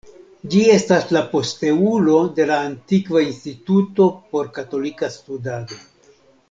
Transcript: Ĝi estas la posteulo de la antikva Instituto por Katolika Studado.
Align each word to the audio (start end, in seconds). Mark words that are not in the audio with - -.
Ĝi 0.53 0.61
estas 0.75 1.03
la 1.17 1.21
posteulo 1.33 2.15
de 2.39 2.47
la 2.53 2.57
antikva 2.71 3.25
Instituto 3.29 4.11
por 4.33 4.53
Katolika 4.59 5.15
Studado. 5.21 5.83